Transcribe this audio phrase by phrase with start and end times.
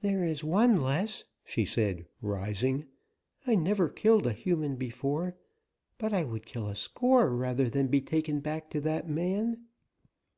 [0.00, 2.86] "There is one less," she said, rising.
[3.46, 5.36] "I never killed a human before,
[5.98, 9.66] but I would kill a score rather than be taken back to that man.